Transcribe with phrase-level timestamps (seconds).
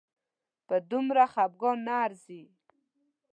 [0.67, 2.41] په دومره خپګان نه ارزي